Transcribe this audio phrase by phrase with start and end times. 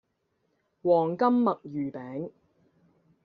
[0.81, 2.31] 黃金墨魚餅